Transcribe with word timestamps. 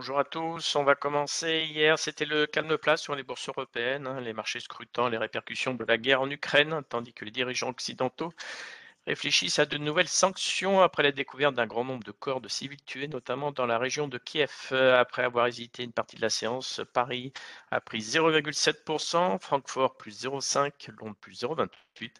Bonjour 0.00 0.18
à 0.18 0.24
tous, 0.24 0.76
on 0.76 0.82
va 0.82 0.94
commencer. 0.94 1.66
Hier, 1.70 1.98
c'était 1.98 2.24
le 2.24 2.46
calme 2.46 2.78
plat 2.78 2.96
sur 2.96 3.14
les 3.14 3.22
bourses 3.22 3.50
européennes, 3.50 4.06
hein, 4.06 4.18
les 4.22 4.32
marchés 4.32 4.58
scrutant 4.58 5.10
les 5.10 5.18
répercussions 5.18 5.74
de 5.74 5.84
la 5.84 5.98
guerre 5.98 6.22
en 6.22 6.30
Ukraine, 6.30 6.80
tandis 6.88 7.12
que 7.12 7.26
les 7.26 7.30
dirigeants 7.30 7.68
occidentaux 7.68 8.32
réfléchissent 9.06 9.58
à 9.58 9.66
de 9.66 9.76
nouvelles 9.76 10.08
sanctions 10.08 10.80
après 10.80 11.02
la 11.02 11.12
découverte 11.12 11.54
d'un 11.54 11.66
grand 11.66 11.84
nombre 11.84 12.02
de 12.02 12.12
corps 12.12 12.40
de 12.40 12.48
civils 12.48 12.82
tués, 12.86 13.08
notamment 13.08 13.52
dans 13.52 13.66
la 13.66 13.76
région 13.76 14.08
de 14.08 14.16
Kiev. 14.16 14.70
Euh, 14.72 14.98
Après 14.98 15.22
avoir 15.22 15.46
hésité 15.48 15.84
une 15.84 15.92
partie 15.92 16.16
de 16.16 16.22
la 16.22 16.30
séance, 16.30 16.80
Paris 16.94 17.34
a 17.70 17.82
pris 17.82 18.00
0,7%, 18.00 19.38
Francfort 19.38 19.98
plus 19.98 20.24
0,5%, 20.24 20.92
Londres 20.98 21.16
plus 21.20 21.42
0,28%, 21.42 22.10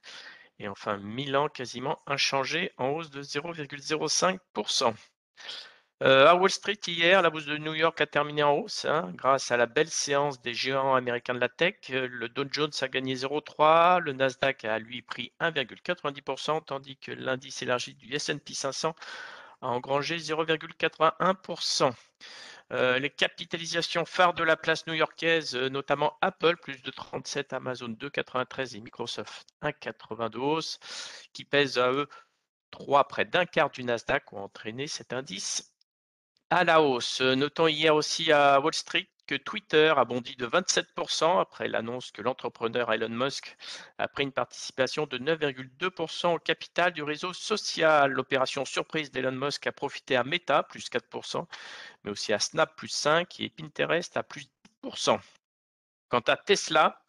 et 0.58 0.68
enfin 0.68 0.98
Milan 0.98 1.48
quasiment 1.48 2.02
inchangé 2.06 2.72
en 2.76 2.88
hausse 2.88 3.08
de 3.08 3.22
0,05%. 3.22 4.94
Euh, 6.02 6.26
à 6.26 6.34
Wall 6.34 6.48
Street, 6.48 6.78
hier, 6.86 7.20
la 7.20 7.28
bourse 7.28 7.44
de 7.44 7.58
New 7.58 7.74
York 7.74 8.00
a 8.00 8.06
terminé 8.06 8.42
en 8.42 8.54
hausse 8.54 8.86
hein, 8.86 9.12
grâce 9.16 9.50
à 9.50 9.58
la 9.58 9.66
belle 9.66 9.90
séance 9.90 10.40
des 10.40 10.54
géants 10.54 10.94
américains 10.94 11.34
de 11.34 11.40
la 11.40 11.50
tech. 11.50 11.76
Le 11.90 12.26
Dow 12.30 12.44
Jones 12.50 12.70
a 12.80 12.88
gagné 12.88 13.14
0,3, 13.14 14.00
le 14.00 14.14
Nasdaq 14.14 14.64
a 14.64 14.78
lui 14.78 15.02
pris 15.02 15.34
1,90%, 15.40 16.64
tandis 16.64 16.96
que 16.96 17.12
l'indice 17.12 17.60
élargi 17.60 17.92
du 17.94 18.14
S&P 18.14 18.54
500 18.54 18.94
a 19.60 19.66
engrangé 19.66 20.16
0,81%. 20.16 21.92
Euh, 22.72 22.98
les 22.98 23.10
capitalisations 23.10 24.06
phares 24.06 24.32
de 24.32 24.42
la 24.44 24.56
place 24.56 24.86
new-yorkaise, 24.86 25.54
euh, 25.54 25.68
notamment 25.68 26.16
Apple, 26.22 26.56
plus 26.56 26.80
de 26.82 26.90
37, 26.90 27.52
Amazon 27.52 27.88
2,93 27.88 28.74
et 28.74 28.80
Microsoft 28.80 29.46
1,82 29.60 30.38
hausse, 30.38 30.78
qui 31.34 31.44
pèsent 31.44 31.76
à 31.76 31.92
eux 31.92 32.08
3 32.70 33.04
près 33.06 33.26
d'un 33.26 33.44
quart 33.44 33.68
du 33.68 33.84
Nasdaq, 33.84 34.32
ont 34.32 34.44
entraîné 34.44 34.86
cet 34.86 35.12
indice 35.12 35.70
à 36.50 36.64
la 36.64 36.82
hausse. 36.82 37.20
Euh, 37.20 37.36
Notons 37.36 37.68
hier 37.68 37.94
aussi 37.94 38.32
à 38.32 38.60
Wall 38.60 38.74
Street 38.74 39.08
que 39.26 39.36
Twitter 39.36 39.94
a 39.96 40.04
bondi 40.04 40.34
de 40.34 40.46
27% 40.46 41.40
après 41.40 41.68
l'annonce 41.68 42.10
que 42.10 42.20
l'entrepreneur 42.20 42.92
Elon 42.92 43.08
Musk 43.08 43.56
a 43.98 44.08
pris 44.08 44.24
une 44.24 44.32
participation 44.32 45.06
de 45.06 45.18
9,2% 45.18 46.34
au 46.34 46.40
capital 46.40 46.92
du 46.92 47.04
réseau 47.04 47.32
social. 47.32 48.10
L'opération 48.10 48.64
surprise 48.64 49.12
d'Elon 49.12 49.30
Musk 49.30 49.68
a 49.68 49.72
profité 49.72 50.16
à 50.16 50.24
Meta, 50.24 50.64
plus 50.64 50.90
4%, 50.90 51.46
mais 52.02 52.10
aussi 52.10 52.32
à 52.32 52.40
Snap, 52.40 52.74
plus 52.74 52.92
5%, 52.92 53.26
et 53.38 53.50
Pinterest 53.50 54.16
à 54.16 54.24
plus 54.24 54.50
10%. 54.82 55.20
Quant 56.08 56.24
à 56.26 56.36
Tesla, 56.36 57.00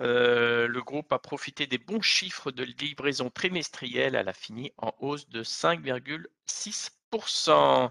euh, 0.00 0.66
le 0.66 0.80
groupe 0.80 1.12
a 1.12 1.18
profité 1.18 1.66
des 1.66 1.76
bons 1.76 2.00
chiffres 2.00 2.50
de 2.50 2.64
livraison 2.64 3.28
trimestrielle. 3.28 4.14
Elle 4.14 4.30
a 4.30 4.32
fini 4.32 4.72
en 4.78 4.94
hausse 4.98 5.28
de 5.28 5.42
5,6%. 5.42 7.90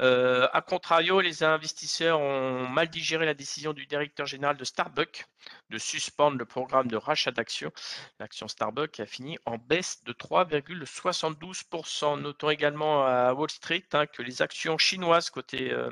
Euh, 0.00 0.46
a 0.52 0.62
contrario, 0.62 1.20
les 1.20 1.42
investisseurs 1.42 2.20
ont 2.20 2.68
mal 2.68 2.88
digéré 2.88 3.26
la 3.26 3.34
décision 3.34 3.72
du 3.72 3.84
directeur 3.86 4.26
général 4.26 4.56
de 4.56 4.64
Starbucks 4.64 5.26
de 5.70 5.78
suspendre 5.78 6.38
le 6.38 6.44
programme 6.44 6.86
de 6.86 6.96
rachat 6.96 7.32
d'actions. 7.32 7.72
L'action 8.20 8.46
Starbucks 8.46 9.00
a 9.00 9.06
fini 9.06 9.38
en 9.44 9.58
baisse 9.58 10.04
de 10.04 10.12
3,72%. 10.12 12.20
Notons 12.20 12.50
également 12.50 13.04
à 13.06 13.34
Wall 13.34 13.50
Street 13.50 13.84
hein, 13.92 14.06
que 14.06 14.22
les 14.22 14.40
actions 14.40 14.78
chinoises 14.78 15.30
cotées 15.30 15.72
euh, 15.72 15.90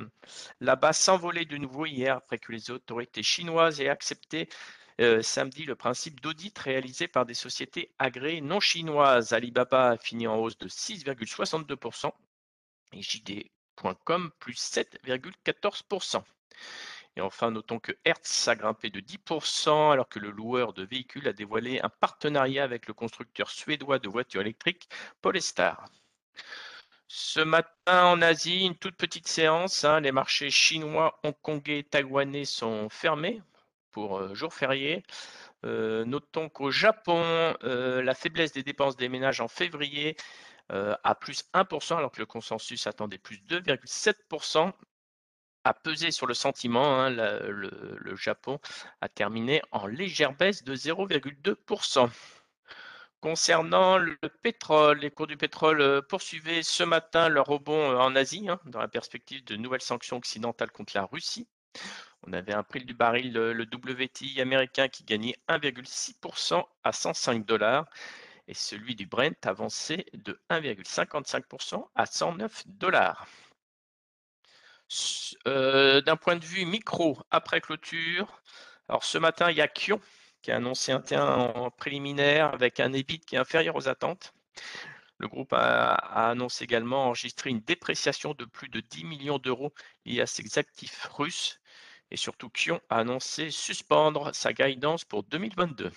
là-bas 0.60 0.92
s'envolaient 0.92 1.44
de 1.44 1.56
nouveau 1.56 1.86
hier 1.86 2.16
après 2.16 2.38
que 2.38 2.52
les 2.52 2.70
autorités 2.70 3.24
chinoises 3.24 3.80
aient 3.80 3.88
accepté 3.88 4.48
euh, 5.00 5.20
samedi 5.20 5.64
le 5.64 5.74
principe 5.74 6.20
d'audit 6.20 6.56
réalisé 6.58 7.08
par 7.08 7.26
des 7.26 7.34
sociétés 7.34 7.90
agréées 7.98 8.40
non 8.40 8.60
chinoises. 8.60 9.32
Alibaba 9.32 9.90
a 9.90 9.98
fini 9.98 10.28
en 10.28 10.36
hausse 10.36 10.58
de 10.58 10.68
6,62% 10.68 12.12
et 12.92 13.02
JD 13.02 13.50
Plus 14.38 14.54
7,14%. 14.54 16.24
Et 17.16 17.20
enfin, 17.22 17.50
notons 17.50 17.78
que 17.78 17.92
Hertz 18.04 18.48
a 18.48 18.56
grimpé 18.56 18.90
de 18.90 19.00
10% 19.00 19.92
alors 19.92 20.08
que 20.08 20.18
le 20.18 20.30
loueur 20.30 20.74
de 20.74 20.84
véhicules 20.84 21.26
a 21.28 21.32
dévoilé 21.32 21.80
un 21.80 21.88
partenariat 21.88 22.62
avec 22.64 22.86
le 22.86 22.94
constructeur 22.94 23.50
suédois 23.50 23.98
de 23.98 24.08
voitures 24.08 24.42
électriques 24.42 24.88
Polestar. 25.22 25.86
Ce 27.08 27.40
matin 27.40 28.06
en 28.06 28.20
Asie, 28.20 28.66
une 28.66 28.76
toute 28.76 28.96
petite 28.96 29.28
séance. 29.28 29.84
hein, 29.84 30.00
les 30.00 30.12
marchés 30.12 30.50
chinois, 30.50 31.18
hongkongais 31.22 31.84
taïwanais 31.84 32.44
sont 32.44 32.88
fermés 32.90 33.40
pour 33.92 34.18
euh, 34.18 34.34
jour 34.34 34.52
férié. 34.52 35.02
Euh, 35.64 36.04
notons 36.04 36.48
qu'au 36.50 36.70
Japon, 36.70 37.22
euh, 37.64 38.02
la 38.02 38.14
faiblesse 38.14 38.52
des 38.52 38.62
dépenses 38.62 38.96
des 38.96 39.08
ménages 39.08 39.40
en 39.40 39.48
février 39.48 40.16
à 40.70 41.14
plus 41.14 41.44
1%, 41.54 41.96
alors 41.96 42.12
que 42.12 42.20
le 42.20 42.26
consensus 42.26 42.86
attendait 42.86 43.18
plus 43.18 43.36
2,7%, 43.48 44.72
a 45.64 45.74
pesé 45.74 46.10
sur 46.10 46.26
le 46.26 46.34
sentiment. 46.34 47.00
hein, 47.00 47.10
le 47.10 48.16
Japon 48.16 48.58
a 49.00 49.08
terminé 49.08 49.62
en 49.72 49.86
légère 49.86 50.34
baisse 50.34 50.64
de 50.64 50.74
0,2%. 50.74 52.10
Concernant 53.20 53.98
le 53.98 54.16
pétrole, 54.42 54.98
les 54.98 55.10
cours 55.10 55.26
du 55.26 55.36
pétrole 55.36 55.80
euh, 55.80 56.02
poursuivaient 56.02 56.62
ce 56.62 56.84
matin 56.84 57.28
leur 57.28 57.46
rebond 57.46 57.90
euh, 57.90 57.96
en 57.96 58.14
Asie, 58.14 58.48
hein, 58.48 58.60
dans 58.66 58.78
la 58.78 58.88
perspective 58.88 59.42
de 59.44 59.56
nouvelles 59.56 59.80
sanctions 59.80 60.18
occidentales 60.18 60.70
contre 60.70 60.92
la 60.94 61.06
Russie. 61.06 61.48
On 62.26 62.32
avait 62.32 62.54
un 62.54 62.62
prix 62.62 62.84
du 62.84 62.94
baril, 62.94 63.32
le, 63.32 63.52
le 63.52 63.64
WTI 63.64 64.40
américain, 64.40 64.88
qui 64.88 65.02
gagnait 65.04 65.34
1,6% 65.48 66.62
à 66.84 66.92
105 66.92 67.44
dollars 67.44 67.86
et 68.48 68.54
celui 68.54 68.94
du 68.94 69.06
Brent 69.06 69.44
avancé 69.44 70.06
de 70.14 70.40
1,55% 70.50 71.88
à 71.94 72.06
109 72.06 72.64
dollars. 72.66 73.26
Euh, 75.46 76.00
D'un 76.00 76.16
point 76.16 76.36
de 76.36 76.44
vue 76.44 76.64
micro, 76.64 77.18
après 77.30 77.60
clôture, 77.60 78.42
alors 78.88 79.04
ce 79.04 79.18
matin, 79.18 79.50
il 79.50 79.56
y 79.56 79.60
a 79.60 79.68
Kion 79.68 80.00
qui 80.42 80.52
a 80.52 80.56
annoncé 80.56 80.92
un 80.92 81.00
terrain 81.00 81.52
en 81.54 81.70
préliminaire 81.70 82.54
avec 82.54 82.78
un 82.78 82.92
EBIT 82.92 83.20
qui 83.20 83.34
est 83.34 83.38
inférieur 83.38 83.74
aux 83.74 83.88
attentes. 83.88 84.32
Le 85.18 85.28
groupe 85.28 85.52
a, 85.52 85.94
a 85.94 86.30
annoncé 86.30 86.64
également 86.64 87.06
enregistrer 87.06 87.50
une 87.50 87.60
dépréciation 87.60 88.34
de 88.34 88.44
plus 88.44 88.68
de 88.68 88.80
10 88.80 89.04
millions 89.04 89.38
d'euros 89.38 89.72
liée 90.04 90.20
à 90.20 90.26
ses 90.26 90.58
actifs 90.58 91.04
russes. 91.06 91.58
Et 92.12 92.16
surtout, 92.16 92.50
Kion 92.50 92.80
a 92.90 92.98
annoncé 92.98 93.50
suspendre 93.50 94.32
sa 94.34 94.52
guidance 94.52 95.04
pour 95.04 95.24
2022. 95.24 95.90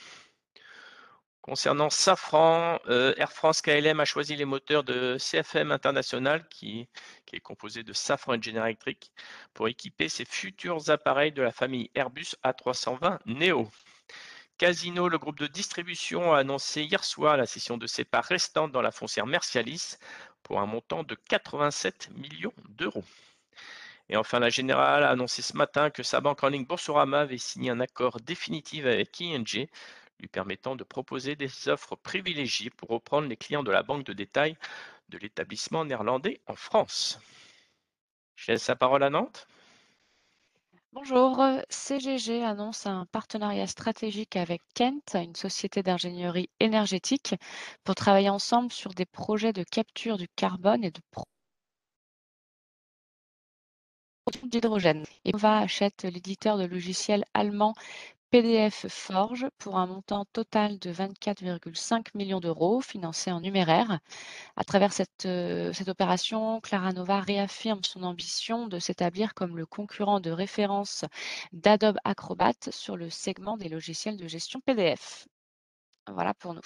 Concernant 1.50 1.90
Safran, 1.90 2.78
euh, 2.90 3.16
Air 3.18 3.32
France 3.32 3.64
KLM 3.64 4.00
a 4.00 4.06
choisi 4.06 4.36
les 4.36 4.46
moteurs 4.46 4.84
de 4.84 5.18
CFM 5.18 5.72
International, 5.72 6.48
qui, 6.48 6.88
est 7.34 7.40
composé 7.40 7.82
de 7.82 7.92
Safran 7.92 8.36
Engineering 8.36 8.68
Electric, 8.68 9.12
pour 9.56 9.68
équiper 9.68 10.10
ses 10.10 10.26
futurs 10.26 10.92
appareils 10.92 11.32
de 11.32 11.42
la 11.42 11.52
famille 11.52 11.90
Airbus 11.96 12.36
A320 12.44 13.18
Neo. 13.26 13.68
Casino, 14.60 15.10
le 15.10 15.18
groupe 15.18 15.40
de 15.40 15.48
distribution, 15.48 16.36
a 16.36 16.38
annoncé 16.38 16.84
hier 16.84 17.04
soir 17.04 17.36
la 17.36 17.48
cession 17.48 17.80
de 17.80 17.88
ses 17.88 18.06
parts 18.06 18.26
restantes 18.26 18.72
dans 18.72 18.84
la 18.84 18.92
foncière 18.92 19.26
Mercialis 19.26 19.98
pour 20.44 20.60
un 20.60 20.68
montant 20.68 21.02
de 21.02 21.16
87 21.16 22.12
millions 22.16 22.54
d'euros. 22.68 23.06
Et 24.10 24.18
enfin, 24.18 24.38
la 24.38 24.50
Générale 24.50 25.04
a 25.04 25.10
annoncé 25.10 25.42
ce 25.42 25.58
matin 25.58 25.90
que 25.90 26.04
sa 26.04 26.22
banque 26.22 26.44
en 26.44 26.50
ligne 26.50 26.66
Boursorama 26.66 27.22
avait 27.22 27.40
signé 27.40 27.72
un 27.72 27.80
accord 27.80 28.20
définitif 28.20 28.86
avec 28.86 29.20
ING, 29.20 29.68
lui 30.20 30.28
permettant 30.28 30.76
de 30.76 30.84
proposer 30.84 31.36
des 31.36 31.70
offres 31.70 31.96
privilégiées 31.96 32.70
pour 32.70 32.90
reprendre 32.90 33.28
les 33.28 33.38
clients 33.38 33.64
de 33.64 33.72
la 33.72 33.84
banque 33.84 34.06
de 34.06 34.14
détail 34.14 34.58
de 35.10 35.18
l'établissement 35.18 35.86
néerlandais 35.86 36.42
en 36.48 36.56
France. 36.56 37.20
Je 38.36 38.52
laisse 38.52 38.68
la 38.68 38.76
parole 38.76 39.04
à 39.04 39.10
Nantes. 39.10 39.48
Bonjour, 40.92 41.44
CGG 41.70 42.44
annonce 42.44 42.88
un 42.88 43.06
partenariat 43.06 43.68
stratégique 43.68 44.36
avec 44.36 44.62
Kent, 44.74 45.16
une 45.16 45.36
société 45.36 45.84
d'ingénierie 45.84 46.50
énergétique, 46.60 47.36
pour 47.84 47.94
travailler 47.96 48.30
ensemble 48.30 48.72
sur 48.72 48.94
des 48.94 49.06
projets 49.06 49.54
de 49.54 49.64
capture 49.64 50.18
du 50.18 50.28
carbone 50.36 50.84
et 50.84 50.90
de 50.90 51.00
pro- 51.12 51.26
production 54.26 54.48
d'hydrogène. 54.48 55.06
Et 55.26 55.32
va 55.36 55.60
achète 55.60 56.04
l'éditeur 56.04 56.58
de 56.58 56.66
logiciels 56.66 57.26
allemand 57.36 57.76
PDF 58.32 58.86
Forge 58.88 59.48
pour 59.58 59.78
un 59.78 59.88
montant 59.88 60.26
total 60.26 60.78
de 60.78 60.92
24,5 60.92 62.08
millions 62.14 62.40
d'euros 62.40 62.80
financé 62.80 63.32
en 63.32 63.42
numéraire. 63.42 64.00
À 64.56 64.64
travers 64.64 64.94
cette, 64.94 65.26
euh, 65.26 65.74
cette 65.74 65.90
opération, 65.90 66.62
Claranova 66.62 67.22
réaffirme 67.22 67.84
son 67.84 68.04
ambition 68.04 68.68
de 68.68 68.78
s'établir 68.78 69.34
comme 69.34 69.58
le 69.58 69.66
concurrent 69.66 70.20
de 70.20 70.30
référence 70.30 71.06
d'Adobe 71.54 71.98
Acrobat 72.04 72.54
sur 72.70 72.98
le 72.98 73.10
segment 73.10 73.58
des 73.58 73.70
logiciels 73.70 74.18
de 74.18 74.28
gestion 74.28 74.62
PDF. 74.62 75.28
Voilà 76.08 76.36
pour 76.36 76.54
nous. 76.54 76.62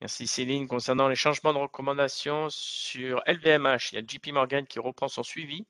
Merci 0.00 0.26
Céline. 0.26 0.68
Concernant 0.68 1.08
les 1.08 1.16
changements 1.16 1.52
de 1.52 1.58
recommandation 1.58 2.48
sur 2.48 3.22
LVMH, 3.26 3.92
il 3.92 3.94
y 3.96 3.98
a 3.98 4.02
JP 4.06 4.32
Morgan 4.32 4.66
qui 4.66 4.78
reprend 4.78 5.08
son 5.08 5.22
suivi 5.22 5.66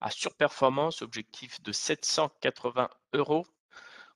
à 0.00 0.10
surperformance, 0.10 1.02
objectif 1.02 1.62
de 1.62 1.72
780 1.72 2.88
euros. 3.14 3.46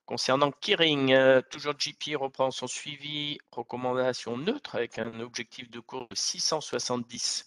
Concernant 0.06 0.50
Kering, 0.50 1.12
euh, 1.12 1.40
toujours 1.50 1.74
JP 1.78 2.16
reprend 2.16 2.50
son 2.50 2.66
suivi, 2.66 3.38
recommandation 3.52 4.36
neutre 4.36 4.74
avec 4.74 4.98
un 4.98 5.20
objectif 5.20 5.70
de 5.70 5.80
cours 5.80 6.08
de 6.08 6.14
670 6.16 7.46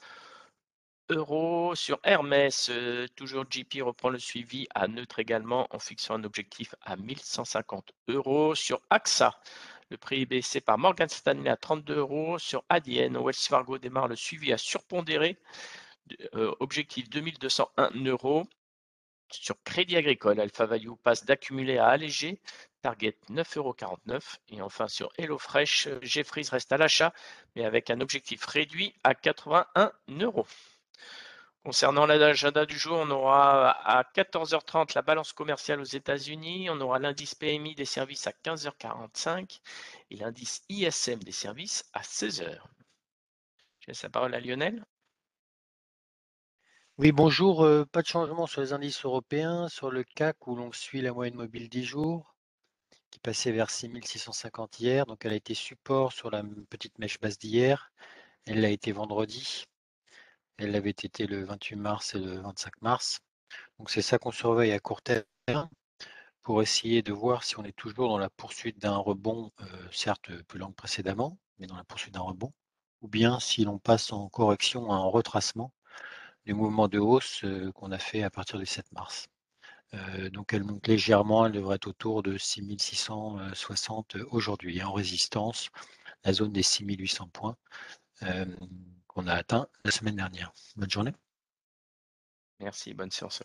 euros. 1.09 1.75
Sur 1.75 1.99
Hermès, 2.03 2.69
euh, 2.69 3.07
toujours 3.15 3.45
JP 3.49 3.81
reprend 3.81 4.09
le 4.09 4.19
suivi 4.19 4.67
à 4.73 4.87
neutre 4.87 5.19
également 5.19 5.67
en 5.71 5.79
fixant 5.79 6.15
un 6.15 6.23
objectif 6.23 6.75
à 6.81 6.95
1150 6.95 7.91
euros. 8.07 8.55
Sur 8.55 8.81
AXA, 8.89 9.33
le 9.89 9.97
prix 9.97 10.21
est 10.21 10.25
baissé 10.25 10.61
par 10.61 10.77
Morgan 10.77 11.09
Stanley 11.09 11.49
à 11.49 11.57
32 11.57 11.97
euros. 11.97 12.39
Sur 12.39 12.63
ADN, 12.69 13.17
Wells 13.17 13.35
Fargo 13.35 13.77
démarre 13.77 14.07
le 14.07 14.15
suivi 14.15 14.51
à 14.51 14.57
surpondérer. 14.57 15.37
Euh, 16.35 16.53
objectif 16.59 17.09
2201 17.09 17.91
euros. 18.05 18.45
Sur 19.31 19.55
Crédit 19.63 19.97
Agricole, 19.97 20.39
Alpha 20.39 20.65
Value 20.65 20.93
passe 21.03 21.25
d'accumuler 21.25 21.79
à 21.79 21.87
alléger, 21.87 22.39
target 22.81 23.17
9,49 23.29 23.57
euros. 23.57 23.75
Et 24.49 24.61
enfin 24.61 24.87
sur 24.87 25.11
HelloFresh, 25.17 25.89
Jeffries 26.03 26.47
reste 26.51 26.71
à 26.71 26.77
l'achat, 26.77 27.11
mais 27.55 27.65
avec 27.65 27.89
un 27.89 28.01
objectif 28.01 28.45
réduit 28.45 28.93
à 29.03 29.15
81 29.15 29.91
euros. 30.21 30.45
Concernant 31.63 32.05
l'agenda 32.05 32.67
du 32.67 32.77
jour, 32.77 32.99
on 32.99 33.09
aura 33.09 33.71
à 33.71 34.03
14h30 34.03 34.91
la 34.93 35.01
balance 35.01 35.33
commerciale 35.33 35.81
aux 35.81 35.83
États-Unis, 35.83 36.69
on 36.69 36.79
aura 36.79 36.99
l'indice 36.99 37.33
PMI 37.33 37.73
des 37.73 37.85
services 37.85 38.27
à 38.27 38.31
15h45 38.31 39.59
et 40.11 40.17
l'indice 40.17 40.63
ISM 40.69 41.23
des 41.23 41.31
services 41.31 41.83
à 41.93 42.01
16h. 42.01 42.59
Je 43.79 43.87
laisse 43.87 44.03
la 44.03 44.09
parole 44.09 44.35
à 44.35 44.39
Lionel. 44.39 44.85
Oui, 46.97 47.11
bonjour. 47.11 47.63
Euh, 47.63 47.85
pas 47.85 48.01
de 48.01 48.07
changement 48.07 48.47
sur 48.47 48.61
les 48.61 48.71
indices 48.73 49.03
européens. 49.05 49.67
Sur 49.69 49.91
le 49.91 50.03
CAC, 50.03 50.47
où 50.47 50.55
l'on 50.55 50.71
suit 50.71 51.01
la 51.01 51.13
moyenne 51.13 51.35
mobile 51.35 51.67
10 51.69 51.83
jours, 51.83 52.35
qui 53.11 53.19
passait 53.19 53.51
vers 53.51 53.69
6650 53.69 54.79
hier. 54.79 55.05
Donc, 55.05 55.25
elle 55.25 55.33
a 55.33 55.35
été 55.35 55.53
support 55.53 56.13
sur 56.13 56.31
la 56.31 56.43
petite 56.69 56.97
mèche 56.99 57.19
basse 57.19 57.37
d'hier. 57.37 57.91
Elle 58.45 58.61
l'a 58.61 58.69
été 58.69 58.93
vendredi. 58.93 59.65
Elle 60.57 60.71
l'avait 60.71 60.91
été 60.91 61.27
le 61.27 61.43
28 61.45 61.75
mars 61.75 62.15
et 62.15 62.19
le 62.19 62.39
25 62.41 62.81
mars. 62.81 63.19
Donc, 63.79 63.89
c'est 63.89 64.01
ça 64.01 64.17
qu'on 64.19 64.31
surveille 64.31 64.71
à 64.71 64.79
court 64.79 65.01
terme 65.01 65.69
pour 66.43 66.61
essayer 66.61 67.01
de 67.01 67.13
voir 67.13 67.43
si 67.43 67.59
on 67.59 67.65
est 67.65 67.75
toujours 67.75 68.09
dans 68.09 68.19
la 68.19 68.29
poursuite 68.29 68.79
d'un 68.79 68.97
rebond, 68.97 69.51
euh, 69.61 69.87
certes 69.91 70.31
plus 70.43 70.59
long 70.59 70.69
que 70.69 70.75
précédemment, 70.75 71.37
mais 71.59 71.67
dans 71.67 71.77
la 71.77 71.83
poursuite 71.83 72.13
d'un 72.13 72.21
rebond, 72.21 72.53
ou 73.01 73.09
bien 73.09 73.39
si 73.41 73.65
l'on 73.65 73.79
passe 73.79 74.13
en 74.13 74.29
correction 74.29 74.91
à 74.91 74.95
un 74.95 75.05
retracement 75.05 75.73
du 76.45 76.53
mouvement 76.53 76.87
de 76.87 76.99
hausse 76.99 77.43
euh, 77.43 77.71
qu'on 77.73 77.91
a 77.91 77.97
fait 77.97 78.23
à 78.23 78.29
partir 78.29 78.59
du 78.59 78.65
7 78.65 78.91
mars. 78.91 79.27
Euh, 79.93 80.29
donc 80.29 80.53
elle 80.53 80.63
monte 80.63 80.87
légèrement, 80.87 81.45
elle 81.45 81.53
devrait 81.53 81.75
être 81.75 81.87
autour 81.87 82.23
de 82.23 82.37
6660 82.37 84.17
aujourd'hui. 84.31 84.81
En 84.83 84.93
résistance, 84.93 85.69
la 86.23 86.33
zone 86.33 86.51
des 86.51 86.63
6800 86.63 87.29
points 87.29 87.57
euh, 88.23 88.45
qu'on 89.07 89.27
a 89.27 89.33
atteint 89.33 89.67
la 89.83 89.91
semaine 89.91 90.15
dernière. 90.15 90.53
Bonne 90.75 90.89
journée. 90.89 91.13
Merci, 92.59 92.93
bonne 92.93 93.11
séance. 93.11 93.41